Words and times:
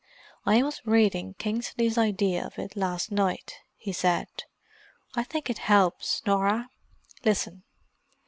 "I 0.47 0.63
was 0.63 0.81
reading 0.83 1.35
Kingsley's 1.35 1.95
idea 1.95 2.43
of 2.43 2.57
it 2.57 2.75
last 2.75 3.11
night," 3.11 3.59
he 3.75 3.93
said. 3.93 4.25
"I 5.13 5.23
think 5.23 5.47
it 5.47 5.59
helps, 5.69 6.23
Norah. 6.25 6.71
Listen. 7.23 7.61